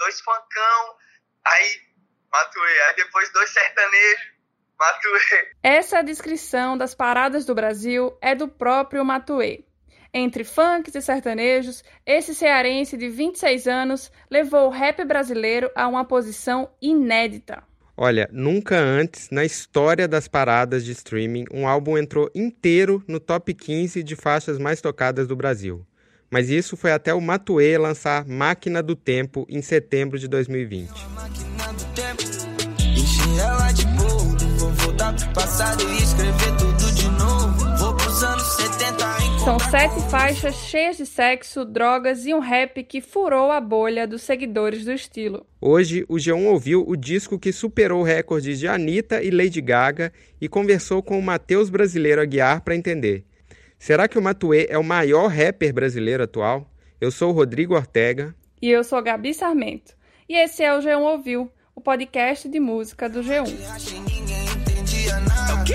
[0.00, 0.96] dois funkão,
[1.46, 1.80] aí
[2.32, 2.80] Matuê.
[2.88, 4.32] Aí depois dois sertanejos,
[4.78, 5.52] Matuê.
[5.62, 9.64] Essa é descrição das paradas do Brasil é do próprio Matuê.
[10.12, 16.04] Entre funks e sertanejos, esse cearense de 26 anos levou o rap brasileiro a uma
[16.04, 17.62] posição inédita.
[17.96, 23.52] Olha, nunca antes na história das paradas de streaming um álbum entrou inteiro no top
[23.54, 25.86] 15 de faixas mais tocadas do Brasil.
[26.30, 30.90] Mas isso foi até o Matuê lançar Máquina do Tempo em setembro de 2020.
[39.44, 44.22] São sete faixas cheias de sexo, drogas e um rap que furou a bolha dos
[44.22, 45.44] seguidores do estilo.
[45.60, 50.48] Hoje, o G1 ouviu o disco que superou recordes de Anitta e Lady Gaga e
[50.48, 53.24] conversou com o Matheus Brasileiro Aguiar para entender.
[53.80, 56.70] Será que o Matuê é o maior rapper brasileiro atual?
[57.00, 58.34] Eu sou o Rodrigo Ortega.
[58.60, 59.94] E eu sou Gabi Sarmento.
[60.28, 63.46] E esse é o G1 Ouviu, o podcast de música do G1.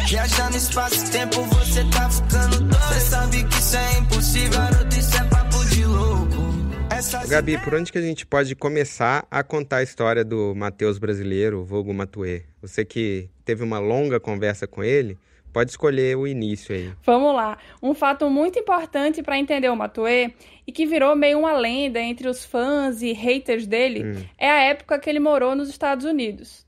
[0.07, 2.75] Viajar no espaço-tempo, você tá ficando doido.
[2.75, 6.35] Você sabe que isso é impossível, garoto, isso é papo de louco.
[7.27, 11.66] Gabi, por onde que a gente pode começar a contar a história do Matheus brasileiro,
[11.66, 12.44] vulgo Matuê?
[12.61, 15.17] Você que teve uma longa conversa com ele,
[15.55, 16.93] Pode escolher o início aí.
[17.01, 17.57] Vamos lá.
[17.81, 20.33] Um fato muito importante para entender o Matuê
[20.67, 24.29] e que virou meio uma lenda entre os fãs e haters dele hum.
[24.37, 26.67] é a época que ele morou nos Estados Unidos.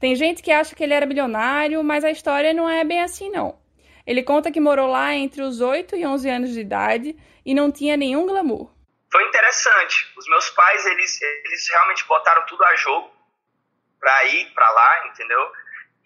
[0.00, 3.30] Tem gente que acha que ele era milionário, mas a história não é bem assim
[3.30, 3.60] não.
[4.04, 7.70] Ele conta que morou lá entre os 8 e 11 anos de idade e não
[7.70, 8.68] tinha nenhum glamour.
[9.12, 10.12] Foi interessante.
[10.18, 13.08] Os meus pais, eles, eles realmente botaram tudo a jogo
[14.00, 15.52] para ir para lá, entendeu?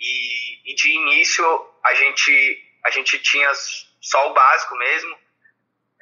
[0.00, 1.44] E, e de início
[1.84, 3.50] a gente, a gente tinha
[4.00, 5.18] só o básico mesmo.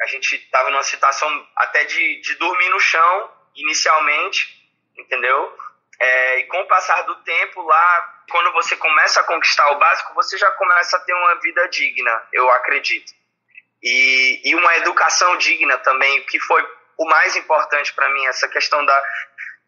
[0.00, 4.46] A gente estava numa situação até de, de dormir no chão, inicialmente,
[4.96, 5.58] entendeu?
[6.00, 10.14] É, e com o passar do tempo lá, quando você começa a conquistar o básico,
[10.14, 13.12] você já começa a ter uma vida digna, eu acredito.
[13.82, 16.64] E, e uma educação digna também, que foi
[16.98, 19.02] o mais importante para mim, essa questão da,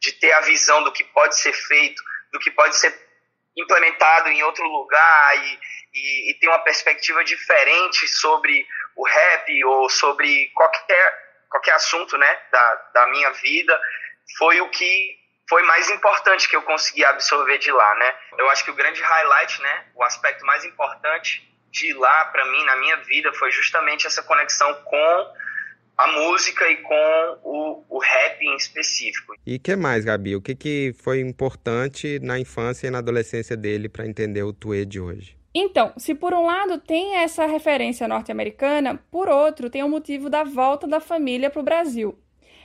[0.00, 2.00] de ter a visão do que pode ser feito,
[2.32, 2.92] do que pode ser
[3.56, 5.58] implementado em outro lugar e,
[5.94, 8.66] e, e tem uma perspectiva diferente sobre
[8.96, 11.18] o rap ou sobre qualquer,
[11.50, 13.80] qualquer assunto né, da, da minha vida,
[14.38, 15.18] foi o que
[15.48, 18.14] foi mais importante que eu consegui absorver de lá, né?
[18.38, 22.64] Eu acho que o grande highlight, né, o aspecto mais importante de lá para mim
[22.64, 25.34] na minha vida foi justamente essa conexão com
[26.00, 29.34] a música e com o, o rap em específico.
[29.46, 30.34] E que mais, Gabi?
[30.34, 34.86] O que, que foi importante na infância e na adolescência dele para entender o Tuê
[34.86, 35.36] de hoje?
[35.54, 40.42] Então, se por um lado tem essa referência norte-americana, por outro tem o motivo da
[40.42, 42.18] volta da família para o Brasil.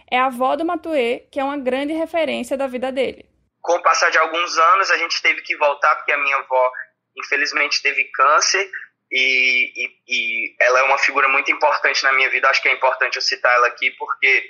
[0.09, 3.25] É a avó do Matuê, que é uma grande referência da vida dele.
[3.59, 6.71] Com o passar de alguns anos, a gente teve que voltar porque a minha avó,
[7.17, 8.69] infelizmente, teve câncer
[9.17, 12.49] e, e, e, ela é uma figura muito importante na minha vida.
[12.49, 14.43] Acho que é importante eu citar ela aqui porque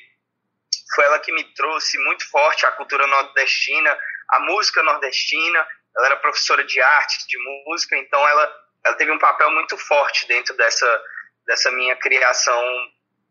[0.96, 3.96] foi ela que me trouxe muito forte a cultura nordestina,
[4.30, 5.68] a música nordestina.
[5.96, 7.38] Ela era professora de arte, de
[7.68, 8.52] música, então ela,
[8.86, 11.04] ela teve um papel muito forte dentro dessa,
[11.46, 12.60] dessa minha criação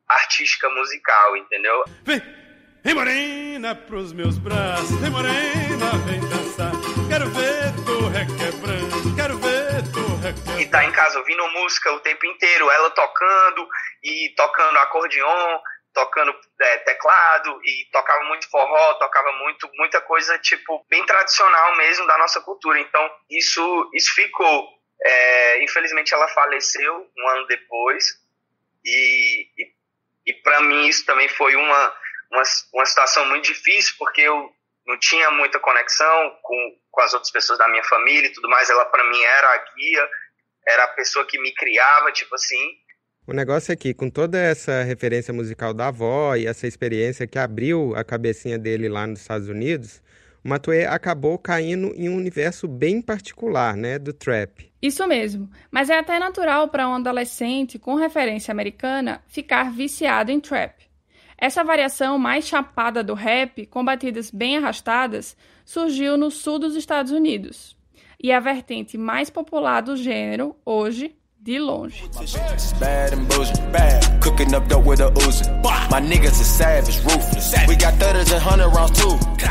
[0.08, 1.82] artística musical, entendeu?
[2.04, 2.22] Vem,
[2.84, 6.70] vem morena pros meus braços, vem morena, vem dançar.
[7.08, 9.13] Quero ver tu requebrando,
[10.74, 13.68] quero ver e tá em casa ouvindo música o tempo inteiro, ela tocando
[14.02, 15.58] e tocando acordeon,
[15.92, 22.06] tocando é, teclado e tocava muito forró, tocava muito muita coisa tipo bem tradicional mesmo
[22.06, 22.80] da nossa cultura.
[22.80, 24.74] Então isso isso ficou.
[25.06, 28.04] É, infelizmente ela faleceu um ano depois
[28.84, 29.72] e, e,
[30.26, 31.96] e para mim isso também foi uma,
[32.30, 32.42] uma
[32.72, 34.50] uma situação muito difícil porque eu
[34.86, 38.68] não tinha muita conexão com, com as outras pessoas da minha família e tudo mais.
[38.68, 40.08] Ela, para mim, era a guia,
[40.66, 42.70] era a pessoa que me criava, tipo assim.
[43.26, 47.38] O negócio é que, com toda essa referência musical da avó e essa experiência que
[47.38, 50.02] abriu a cabecinha dele lá nos Estados Unidos,
[50.44, 54.70] o Matuê acabou caindo em um universo bem particular, né, do trap.
[54.82, 60.38] Isso mesmo, mas é até natural para um adolescente com referência americana ficar viciado em
[60.38, 60.84] trap.
[61.38, 65.34] Essa variação mais chapada do rap, com batidas bem arrastadas,
[65.64, 67.74] surgiu no sul dos Estados Unidos.
[68.24, 72.04] E a vertente mais popular do gênero, hoje, de longe.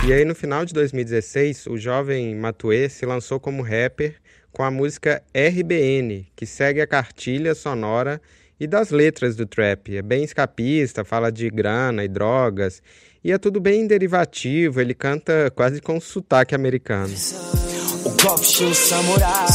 [0.08, 4.16] E aí, no final de 2016, o jovem Matuê se lançou como rapper
[4.52, 8.20] com a música RBN, que segue a cartilha sonora
[8.60, 9.96] e das letras do trap.
[9.96, 12.82] É bem escapista, fala de grana e drogas
[13.24, 17.14] E é tudo bem derivativo, ele canta quase com sotaque americano.
[18.24, 19.48] Golpe estilo samurai,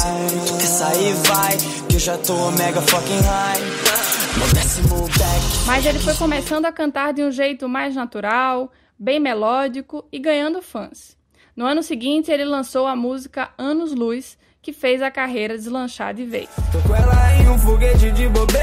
[0.59, 1.57] quer sair vai,
[1.89, 3.61] que eu já tô mega fucking high.
[5.67, 10.61] Mas ele foi começando a cantar de um jeito mais natural, bem melódico e ganhando
[10.61, 11.17] fãs.
[11.57, 16.27] No ano seguinte, ele lançou a música Anos Luz, que fez a carreira deslanchar de
[16.27, 16.51] vez.
[16.71, 18.63] Tô com ela em um foguete de bobeira,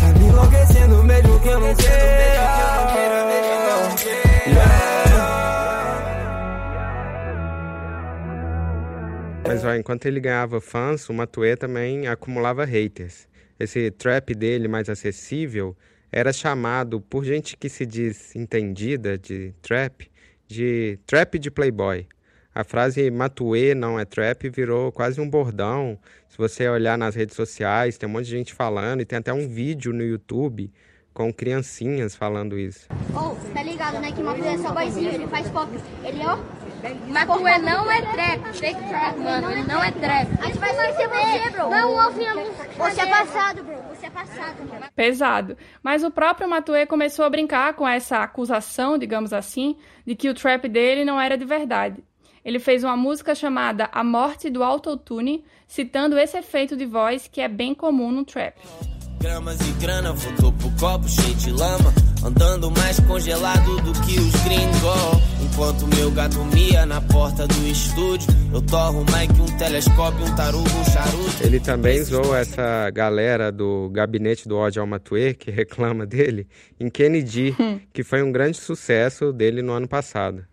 [0.00, 2.51] tá me enlouquecendo mesmo que eu não queira.
[9.52, 13.28] Mas ó, enquanto ele ganhava fãs, o Matue também acumulava haters.
[13.60, 15.76] Esse trap dele mais acessível
[16.10, 20.10] era chamado por gente que se diz entendida de trap
[20.48, 22.06] de trap de playboy.
[22.54, 25.98] A frase Matue não é trap virou quase um bordão.
[26.30, 29.34] Se você olhar nas redes sociais, tem um monte de gente falando e tem até
[29.34, 30.72] um vídeo no YouTube
[31.12, 32.88] com criancinhas falando isso.
[33.14, 34.12] Oh, tá ligado, né?
[34.12, 35.70] Que Matue é só boizinho, ele faz pop.
[36.02, 36.38] Ele, ó,
[37.08, 39.50] Matue não é trap, fake trap, mano.
[39.50, 40.28] Ele não é trap.
[40.40, 41.70] A gente vai esquecer você, bro.
[41.70, 42.48] Não ouvimos.
[42.76, 43.76] Você é passado, bro.
[43.90, 44.92] Você é passado.
[44.94, 45.56] Pesado.
[45.82, 50.34] Mas o próprio Matue começou a brincar com essa acusação, digamos assim, de que o
[50.34, 52.02] trap dele não era de verdade.
[52.44, 57.40] Ele fez uma música chamada A Morte do Autotune, citando esse efeito de voz que
[57.40, 58.56] é bem comum no trap.
[59.22, 61.94] Gramas e grana, voltou pro copo cheio de lama.
[62.24, 65.22] Andando mais congelado do que os gringos.
[65.40, 70.34] Enquanto meu gato mia na porta do estúdio, eu torro mais que um telescópio, um
[70.34, 71.44] tarugo, um charuto.
[71.44, 76.48] Ele também usou essa galera do gabinete do ódio ao Matue, que reclama dele,
[76.80, 77.78] em Kennedy, hum.
[77.92, 80.44] que foi um grande sucesso dele no ano passado.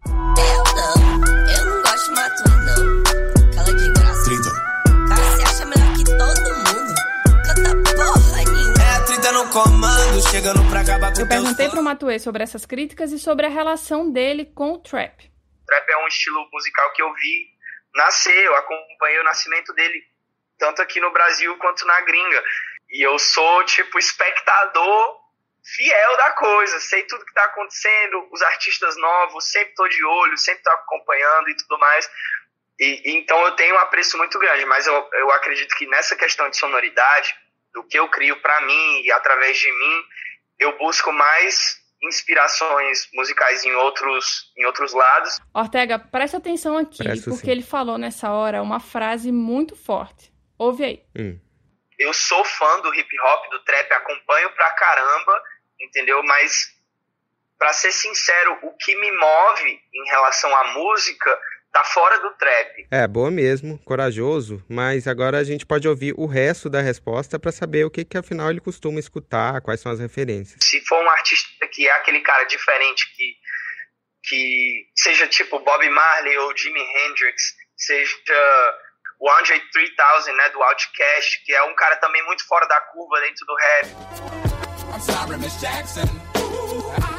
[10.39, 14.09] Chegando pra acabar com Eu perguntei pro Matue sobre essas críticas e sobre a relação
[14.09, 15.29] dele com o trap.
[15.67, 17.49] Trap é um estilo musical que eu vi
[17.93, 20.01] nascer, eu acompanhei o nascimento dele,
[20.57, 22.41] tanto aqui no Brasil quanto na gringa.
[22.89, 25.19] E eu sou, tipo, espectador
[25.75, 30.37] fiel da coisa, sei tudo que tá acontecendo, os artistas novos, sempre tô de olho,
[30.37, 32.09] sempre tô acompanhando e tudo mais.
[32.79, 36.49] E, então eu tenho um apreço muito grande, mas eu, eu acredito que nessa questão
[36.49, 37.35] de sonoridade,
[37.73, 40.03] do que eu crio para mim e através de mim,
[40.59, 45.39] eu busco mais inspirações musicais em outros, em outros lados.
[45.53, 47.51] Ortega, presta atenção aqui, Presto porque sim.
[47.51, 50.33] ele falou nessa hora uma frase muito forte.
[50.57, 51.03] Ouve aí.
[51.17, 51.39] Hum.
[51.97, 55.43] Eu sou fã do hip hop, do trap, acompanho pra caramba,
[55.81, 56.23] entendeu?
[56.23, 56.73] Mas,
[57.57, 61.37] para ser sincero, o que me move em relação à música
[61.71, 62.87] tá fora do trap.
[62.91, 67.51] É, boa mesmo, corajoso, mas agora a gente pode ouvir o resto da resposta para
[67.51, 70.59] saber o que que afinal ele costuma escutar, quais são as referências.
[70.63, 73.35] Se for um artista que é aquele cara diferente que
[74.21, 77.41] que seja tipo Bob Marley ou Jimi Hendrix,
[77.77, 78.15] seja
[79.19, 83.19] o Andre 3000, né, do Outkast, que é um cara também muito fora da curva
[83.21, 83.87] dentro do rap.
[84.93, 87.18] I'm sorry, Miss Jackson.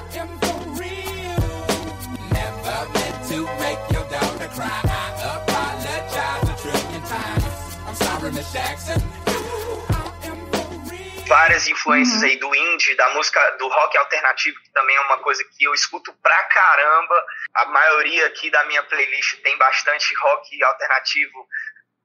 [11.40, 12.28] Várias influências uhum.
[12.28, 15.72] aí do indie, da música, do rock alternativo, que também é uma coisa que eu
[15.72, 17.24] escuto pra caramba.
[17.54, 21.48] A maioria aqui da minha playlist tem bastante rock alternativo,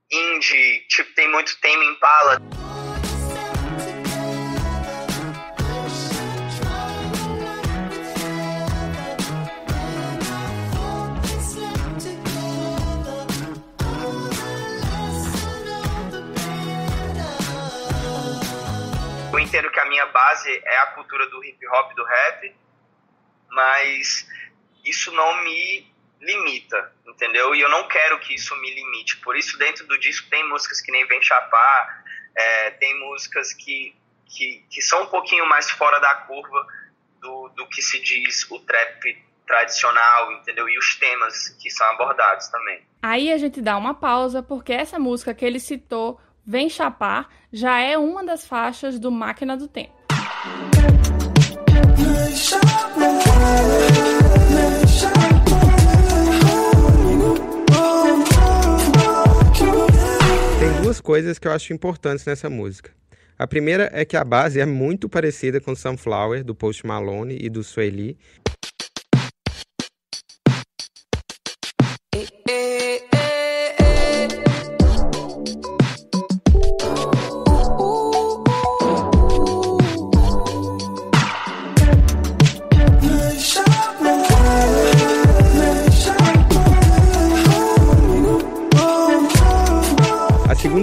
[0.09, 2.37] indie, tipo, tem muito Tame Impala.
[19.39, 22.55] Entendo que a minha base é a cultura do hip hop, do rap,
[23.49, 24.27] mas
[24.83, 27.53] isso não me limita, entendeu?
[27.53, 29.17] E eu não quero que isso me limite.
[29.17, 32.03] Por isso, dentro do disco, tem músicas que nem Vem Chapar,
[32.35, 36.67] é, tem músicas que, que, que são um pouquinho mais fora da curva
[37.21, 40.67] do, do que se diz o trap tradicional, entendeu?
[40.67, 42.83] E os temas que são abordados também.
[43.01, 47.79] Aí a gente dá uma pausa, porque essa música que ele citou Vem Chapar já
[47.81, 49.95] é uma das faixas do Máquina do Tempo.
[60.59, 62.91] Tem duas coisas que eu acho importantes nessa música.
[63.39, 67.49] A primeira é que a base é muito parecida com Sunflower, do Post Malone e
[67.49, 68.19] do Sueli,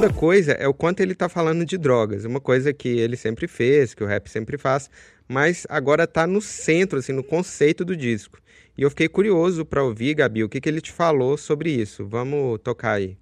[0.02, 2.24] outra coisa é o quanto ele tá falando de drogas.
[2.24, 4.90] Uma coisa que ele sempre fez, que o rap sempre faz,
[5.28, 8.38] mas agora tá no centro, assim, no conceito do disco.
[8.76, 12.04] E eu fiquei curioso para ouvir, Gabi, o que, que ele te falou sobre isso.
[12.04, 13.16] Vamos tocar aí.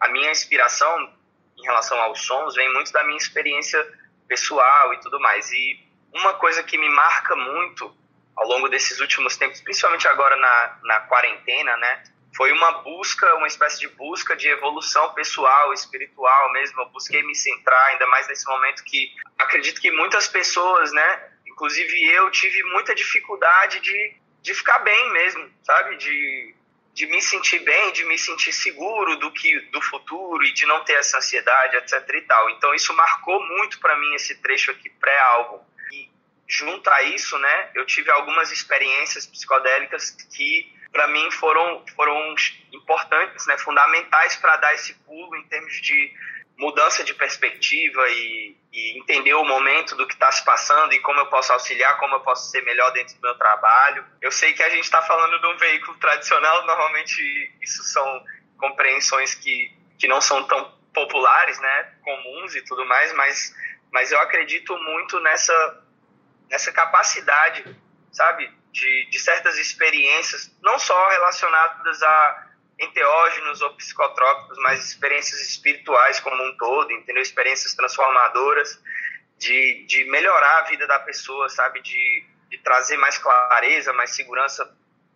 [0.00, 1.12] A minha inspiração
[1.56, 3.78] em relação aos sons vem muito da minha experiência
[4.26, 5.48] pessoal e tudo mais.
[5.52, 5.78] E
[6.12, 7.94] uma coisa que me marca muito
[8.34, 12.02] ao longo desses últimos tempos, principalmente agora na, na quarentena, né?
[12.36, 16.82] Foi uma busca, uma espécie de busca de evolução pessoal, espiritual mesmo.
[16.82, 21.30] Eu busquei me centrar, ainda mais nesse momento que acredito que muitas pessoas, né?
[21.46, 25.96] Inclusive eu tive muita dificuldade de, de ficar bem mesmo, sabe?
[25.96, 26.54] De,
[26.92, 30.84] de me sentir bem, de me sentir seguro do que do futuro e de não
[30.84, 32.50] ter essa ansiedade, etc e tal.
[32.50, 35.64] Então isso marcou muito para mim esse trecho aqui pré-álbum
[36.48, 42.34] junto a isso, né, eu tive algumas experiências psicodélicas que para mim foram foram
[42.72, 46.12] importantes, né, fundamentais para dar esse pulo em termos de
[46.58, 51.20] mudança de perspectiva e, e entender o momento do que está se passando e como
[51.20, 54.04] eu posso auxiliar, como eu posso ser melhor dentro do meu trabalho.
[54.22, 58.24] Eu sei que a gente está falando de um veículo tradicional, normalmente isso são
[58.56, 63.54] compreensões que, que não são tão populares, né, comuns e tudo mais, mas,
[63.92, 65.82] mas eu acredito muito nessa
[66.50, 67.64] nessa capacidade,
[68.12, 72.46] sabe, de, de certas experiências, não só relacionadas a
[72.78, 77.22] enteógenos ou psicotrópicos, mas experiências espirituais como um todo, entendeu?
[77.22, 78.78] Experiências transformadoras,
[79.38, 81.80] de, de melhorar a vida da pessoa, sabe?
[81.80, 84.70] De, de trazer mais clareza, mais segurança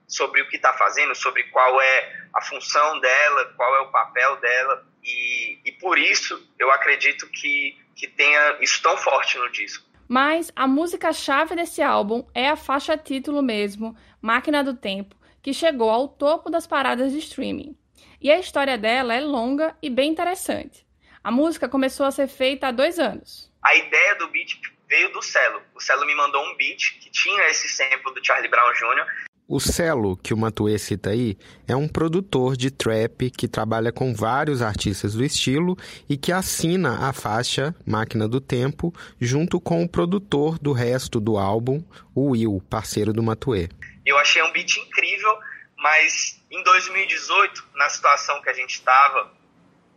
[0.09, 4.37] sobre o que está fazendo, sobre qual é a função dela, qual é o papel
[4.37, 4.85] dela.
[5.03, 9.90] E, e por isso eu acredito que, que tenha isso tão forte no disco.
[10.13, 15.89] Mas a música-chave desse álbum é a faixa título mesmo, Máquina do Tempo, que chegou
[15.89, 17.79] ao topo das paradas de streaming.
[18.21, 20.85] E a história dela é longa e bem interessante.
[21.23, 23.53] A música começou a ser feita há dois anos.
[23.63, 25.63] A ideia do beat veio do Celo.
[25.77, 29.30] O Celo me mandou um beat que tinha esse sample do Charlie Brown Jr.
[29.53, 34.15] O Celo, que o Matuê cita aí, é um produtor de trap que trabalha com
[34.15, 35.77] vários artistas do estilo
[36.09, 41.37] e que assina a faixa Máquina do Tempo junto com o produtor do resto do
[41.37, 41.83] álbum,
[42.15, 43.69] o Will, parceiro do Matuê.
[44.07, 45.37] Eu achei um beat incrível,
[45.79, 49.33] mas em 2018, na situação que a gente estava,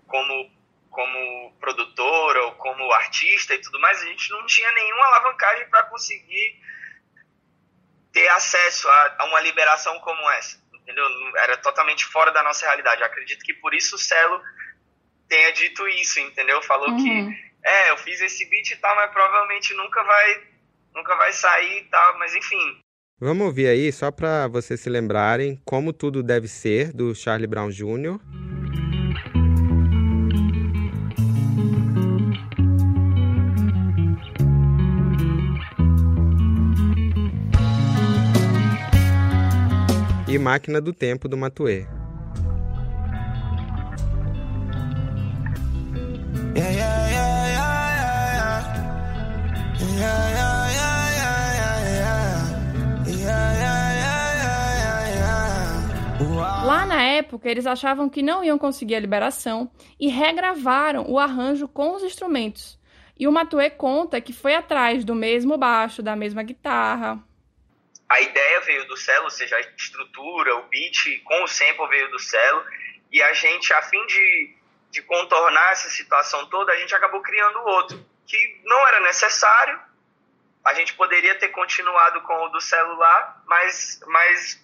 [0.08, 0.50] como,
[0.90, 5.84] como produtor ou como artista e tudo mais, a gente não tinha nenhuma alavancagem para
[5.84, 6.60] conseguir
[8.13, 11.05] ter acesso a, a, uma liberação como essa, entendeu?
[11.38, 13.01] Era totalmente fora da nossa realidade.
[13.01, 14.39] Eu acredito que por isso o Celo
[15.27, 16.62] tenha dito isso, entendeu?
[16.62, 17.03] Falou uhum.
[17.03, 20.43] que, é, eu fiz esse beat e tal, mas provavelmente nunca vai,
[20.93, 22.79] nunca vai sair e tal, mas enfim.
[23.20, 27.70] Vamos ouvir aí, só para vocês se lembrarem, Como Tudo Deve Ser, do Charlie Brown
[27.70, 28.20] Jr.,
[40.36, 41.86] e Máquina do Tempo do Matuê.
[56.66, 61.68] Lá na época, eles achavam que não iam conseguir a liberação e regravaram o arranjo
[61.68, 62.80] com os instrumentos.
[63.20, 67.24] E o Matuê conta que foi atrás do mesmo baixo, da mesma guitarra,
[68.10, 72.10] a ideia veio do Celo, ou seja, a estrutura, o beat com o sample veio
[72.12, 72.64] do Celo,
[73.12, 74.56] e a gente, a fim de,
[74.92, 79.80] de contornar essa situação toda, a gente acabou criando outro, que não era necessário,
[80.66, 84.64] a gente poderia ter continuado com o do celular, mas, mas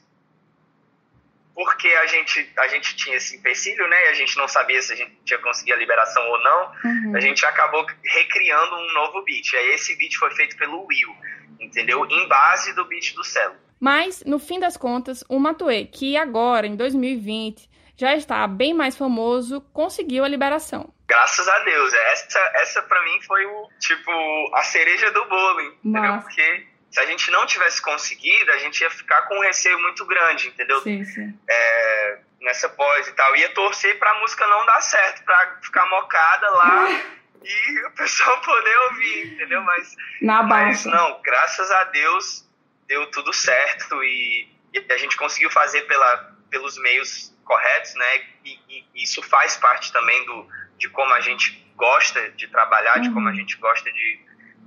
[1.54, 4.94] porque a gente, a gente tinha esse empecilho, né, e a gente não sabia se
[4.94, 7.18] a gente tinha conseguido a liberação ou não, uhum.
[7.18, 9.54] a gente acabou recriando um novo beat.
[9.56, 11.16] Aí esse beat foi feito pelo Will
[11.60, 12.06] entendeu?
[12.10, 13.56] Em base do beat do Celo.
[13.80, 18.96] Mas, no fim das contas, o Matuê, que agora, em 2020, já está bem mais
[18.96, 20.94] famoso, conseguiu a liberação.
[21.08, 21.94] Graças a Deus.
[21.94, 24.12] Essa, essa para mim foi o, tipo,
[24.54, 26.02] a cereja do bolo, entendeu?
[26.02, 26.22] Nossa.
[26.22, 30.06] Porque se a gente não tivesse conseguido, a gente ia ficar com um receio muito
[30.06, 30.82] grande, entendeu?
[30.82, 31.38] Sim, sim.
[31.50, 33.36] É, nessa pós e tal.
[33.36, 36.88] Ia torcer pra música não dar certo, pra ficar mocada lá
[37.44, 39.62] e o pessoal poder ouvir, entendeu?
[39.62, 42.48] Mas, Na mas não, graças a Deus
[42.88, 48.18] deu tudo certo e, e, a gente conseguiu fazer pela, pelos meios corretos, né?
[48.46, 53.02] E, e, isso faz parte também do, de como a gente gosta de trabalhar, uhum.
[53.02, 53.38] de como a uhum.
[53.38, 54.20] gente gosta de,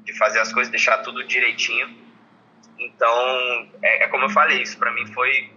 [0.04, 2.00] de fazer as coisas, deixar tudo direitinho.
[2.78, 5.52] Então, é, é como eu falei, isso para mim foi,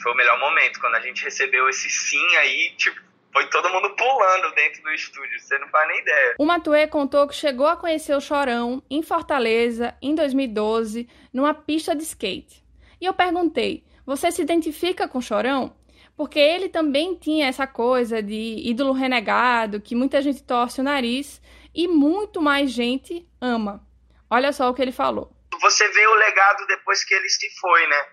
[0.00, 0.80] foi o melhor momento.
[0.80, 3.00] Quando a gente recebeu esse sim aí, tipo,
[3.32, 6.34] foi todo mundo pulando dentro do estúdio, você não faz nem ideia.
[6.38, 11.96] O Matuê contou que chegou a conhecer o Chorão em Fortaleza em 2012, numa pista
[11.96, 12.62] de skate.
[13.00, 15.74] E eu perguntei: você se identifica com o Chorão?
[16.16, 21.40] Porque ele também tinha essa coisa de ídolo renegado, que muita gente torce o nariz
[21.74, 23.86] e muito mais gente ama.
[24.28, 25.32] Olha só o que ele falou.
[25.60, 28.06] Você vê o legado depois que ele se foi, né?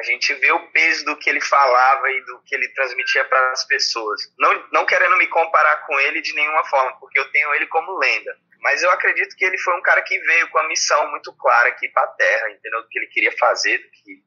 [0.00, 3.52] A gente vê o peso do que ele falava e do que ele transmitia para
[3.52, 4.32] as pessoas.
[4.38, 7.98] Não, não querendo me comparar com ele de nenhuma forma, porque eu tenho ele como
[7.98, 8.34] lenda.
[8.62, 11.68] Mas eu acredito que ele foi um cara que veio com a missão muito clara
[11.68, 12.80] aqui para a Terra, entendeu?
[12.80, 14.22] Do que ele queria fazer, do que,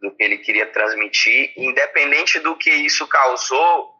[0.00, 1.52] do que ele queria transmitir.
[1.58, 3.92] Independente do que isso causou,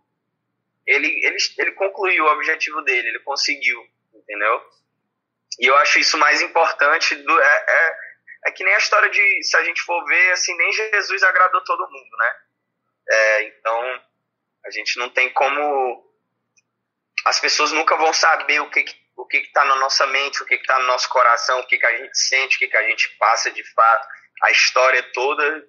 [0.87, 3.85] ele, ele, ele concluiu o objetivo dele, ele conseguiu,
[4.15, 4.63] entendeu?
[5.61, 8.06] E eu acho isso mais importante do, é, é
[8.47, 11.63] é que nem a história de, se a gente for ver, assim, nem Jesus agradou
[11.65, 12.35] todo mundo, né?
[13.09, 14.01] É, então,
[14.65, 16.05] a gente não tem como.
[17.25, 18.85] As pessoas nunca vão saber o que
[19.17, 21.87] o que está na nossa mente, o que está no nosso coração, o que, que
[21.87, 24.07] a gente sente, o que, que a gente passa de fato,
[24.43, 25.65] a história toda.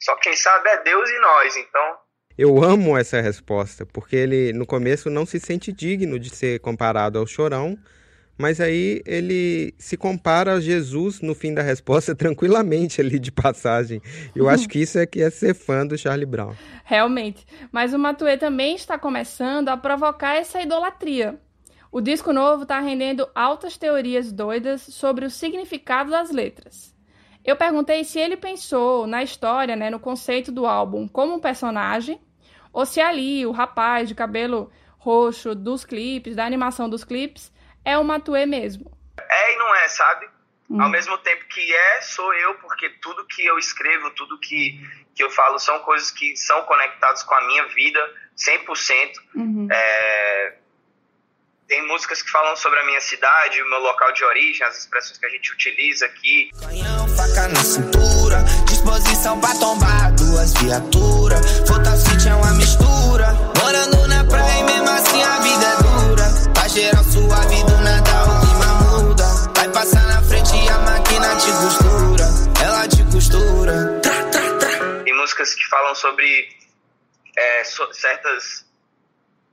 [0.00, 1.98] Só quem sabe é Deus e nós, então.
[2.36, 7.18] Eu amo essa resposta, porque ele no começo não se sente digno de ser comparado
[7.18, 7.76] ao chorão,
[8.36, 14.00] mas aí ele se compara a Jesus no fim da resposta tranquilamente ali de passagem.
[14.34, 16.54] Eu acho que isso é que é ser fã do Charlie Brown.
[16.84, 17.46] Realmente.
[17.70, 21.38] Mas o Matue também está começando a provocar essa idolatria.
[21.90, 26.92] O disco novo está rendendo altas teorias doidas sobre o significado das letras.
[27.44, 32.18] Eu perguntei se ele pensou na história, né, no conceito do álbum como um personagem,
[32.72, 37.52] ou se ali o rapaz de cabelo roxo dos clipes, da animação dos clipes,
[37.84, 38.90] é o Matue mesmo.
[39.18, 40.28] É e não é, sabe?
[40.70, 40.80] Hum.
[40.80, 44.80] Ao mesmo tempo que é, sou eu, porque tudo que eu escrevo, tudo que,
[45.14, 48.00] que eu falo são coisas que são conectadas com a minha vida,
[48.36, 49.12] 100%.
[49.34, 49.68] Uhum.
[49.70, 50.54] É,
[51.68, 55.18] tem músicas que falam sobre a minha cidade, o meu local de origem, as expressões
[55.18, 56.50] que a gente utiliza aqui.
[56.60, 61.40] Canhão, faca na cintura, disposição pra tombar duas viaturas.
[61.94, 63.32] City é uma mistura,
[63.62, 65.83] morando na praia e mesmo assim a vida é
[75.44, 76.48] músicas que falam sobre
[77.36, 78.64] é, so, certas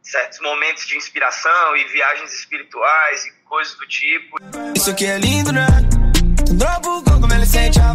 [0.02, 4.38] certos momentos de inspiração e viagens espirituais e coisas do tipo.
[4.76, 5.68] Isso aqui é lindo, né?
[7.06, 7.94] Como ele sente a.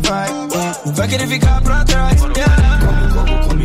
[0.85, 2.21] Não vai querer ficar pra trás.
[2.21, 2.35] Come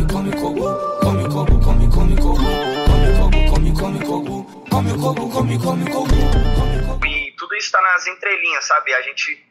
[0.06, 0.60] come, come.
[1.02, 2.42] Come come, come coco.
[2.86, 4.44] Come coco, come, come coco.
[4.70, 7.06] Come coco, come, come coco.
[7.06, 8.92] E tudo isso tá nas entrelinhas, sabe?
[8.94, 9.46] A gente.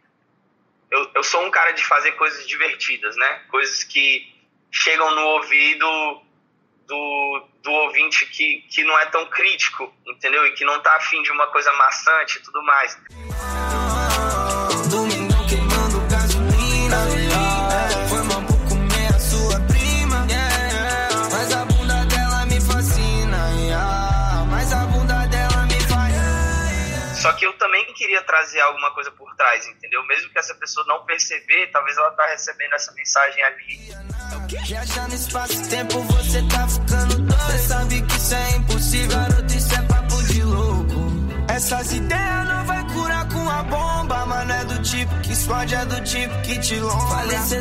[0.89, 3.41] Eu, eu sou um cara de fazer coisas divertidas, né?
[3.50, 4.40] Coisas que
[4.71, 6.21] chegam no ouvido
[6.88, 10.45] do, do ouvinte que, que não é tão crítico, entendeu?
[10.47, 12.97] E que não tá afim de uma coisa maçante e tudo mais.
[27.41, 30.06] Que eu também queria trazer alguma coisa por trás, entendeu?
[30.06, 33.89] Mesmo que essa pessoa não perceber, talvez ela tá recebendo essa mensagem ali
[34.63, 37.34] Viajando espaço tempo, você tá ficando doido.
[37.34, 40.93] Você sabe que isso é impossível, garoto, isso é papo de louco.
[41.49, 44.51] Essas ideias não vai curar com a bomba, mano.
[44.51, 46.75] É do tipo que explode, é do tipo que te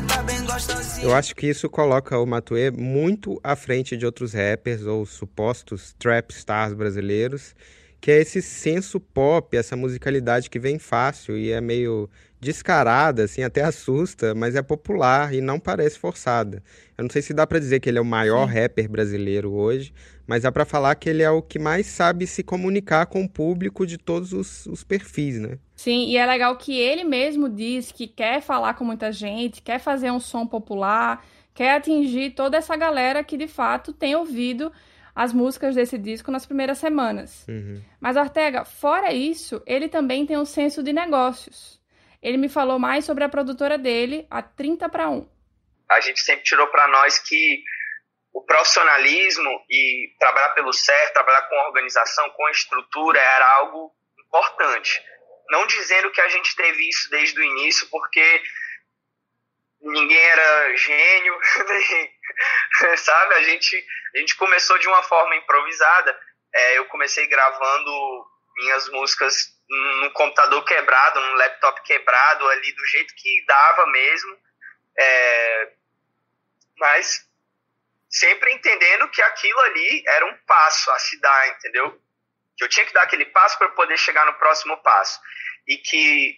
[0.06, 1.08] tá bem gostosinho.
[1.08, 5.94] Eu acho que isso coloca o Matue muito à frente de outros rappers ou supostos
[5.98, 7.54] trap stars brasileiros
[8.00, 12.08] que é esse senso pop, essa musicalidade que vem fácil e é meio
[12.40, 16.62] descarada, assim, até assusta, mas é popular e não parece forçada.
[16.96, 18.54] Eu não sei se dá para dizer que ele é o maior Sim.
[18.54, 19.92] rapper brasileiro hoje,
[20.26, 23.28] mas dá para falar que ele é o que mais sabe se comunicar com o
[23.28, 25.58] público de todos os, os perfis, né?
[25.76, 29.78] Sim, e é legal que ele mesmo diz que quer falar com muita gente, quer
[29.78, 34.72] fazer um som popular, quer atingir toda essa galera que de fato tem ouvido
[35.20, 37.46] as músicas desse disco nas primeiras semanas.
[37.46, 37.84] Uhum.
[38.00, 41.78] Mas Ortega, fora isso, ele também tem um senso de negócios.
[42.22, 45.28] Ele me falou mais sobre a produtora dele, a 30 para 1.
[45.90, 47.62] A gente sempre tirou para nós que
[48.32, 53.92] o profissionalismo e trabalhar pelo certo, trabalhar com organização, com estrutura, era algo
[54.26, 55.02] importante.
[55.50, 58.42] Não dizendo que a gente teve isso desde o início, porque
[59.82, 61.34] ninguém era gênio,
[62.96, 63.34] sabe?
[63.34, 66.18] A gente, a gente começou de uma forma improvisada.
[66.54, 68.26] É, eu comecei gravando
[68.56, 69.34] minhas músicas
[69.68, 74.38] num computador quebrado, num laptop quebrado ali, do jeito que dava mesmo.
[74.98, 75.72] É,
[76.76, 77.26] mas
[78.08, 82.00] sempre entendendo que aquilo ali era um passo a se dar, entendeu?
[82.56, 85.20] Que eu tinha que dar aquele passo para poder chegar no próximo passo.
[85.68, 86.36] E que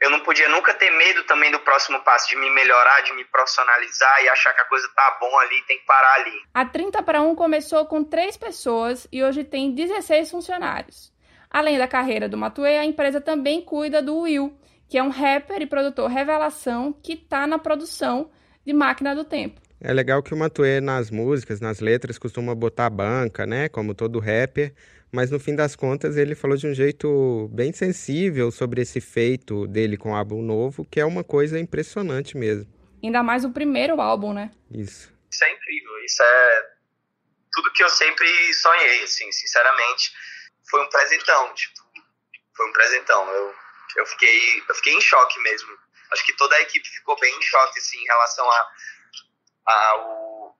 [0.00, 3.24] eu não podia nunca ter medo também do próximo passo, de me melhorar, de me
[3.24, 6.38] profissionalizar e achar que a coisa tá bom ali, tem que parar ali.
[6.52, 11.12] A 30 para 1 começou com três pessoas e hoje tem 16 funcionários.
[11.50, 15.62] Além da carreira do Matue, a empresa também cuida do Will, que é um rapper
[15.62, 18.30] e produtor revelação que está na produção
[18.64, 19.60] de Máquina do Tempo.
[19.80, 23.68] É legal que o Matue nas músicas, nas letras, costuma botar banca, né?
[23.68, 24.74] Como todo rapper,
[25.16, 29.66] mas no fim das contas ele falou de um jeito bem sensível sobre esse feito
[29.66, 32.70] dele com o álbum novo, que é uma coisa impressionante mesmo.
[33.02, 34.50] Ainda mais o primeiro álbum, né?
[34.70, 35.10] Isso.
[35.30, 36.68] Isso é incrível, isso é
[37.50, 40.12] tudo que eu sempre sonhei, assim, sinceramente.
[40.68, 41.80] Foi um presentão, tipo,
[42.54, 43.26] foi um presentão.
[43.30, 43.54] Eu,
[43.96, 45.78] eu, fiquei, eu fiquei em choque mesmo.
[46.12, 48.70] Acho que toda a equipe ficou bem em choque, assim, em relação a,
[49.64, 50.56] ao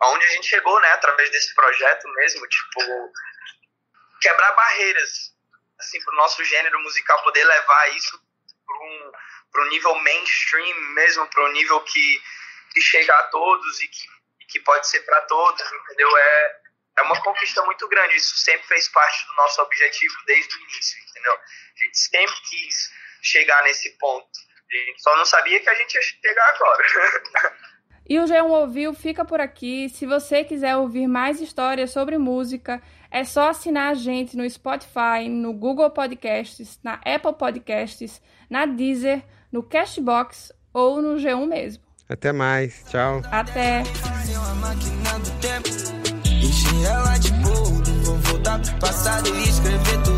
[0.00, 2.80] aonde a gente chegou, né, através desse projeto mesmo, tipo,
[4.20, 5.34] quebrar barreiras,
[5.78, 8.20] assim, para o nosso gênero musical poder levar isso
[9.50, 12.22] para um, nível mainstream mesmo, para um nível que,
[12.72, 14.06] que chega a todos e que,
[14.40, 16.16] e que pode ser para todos, entendeu?
[16.16, 16.60] É,
[16.98, 21.00] é uma conquista muito grande, isso sempre fez parte do nosso objetivo desde o início,
[21.08, 21.32] entendeu?
[21.34, 22.90] A gente sempre quis
[23.22, 24.30] chegar nesse ponto,
[24.70, 26.84] a gente só não sabia que a gente ia chegar agora.
[28.10, 29.88] E o G1 Ouviu fica por aqui.
[29.88, 35.28] Se você quiser ouvir mais histórias sobre música, é só assinar a gente no Spotify,
[35.28, 41.82] no Google Podcasts, na Apple Podcasts, na Deezer, no Cashbox ou no G1 mesmo.
[42.08, 42.84] Até mais.
[42.88, 43.22] Tchau.
[43.30, 43.82] Até.
[48.04, 50.09] Vou voltar pro passado e escrever tudo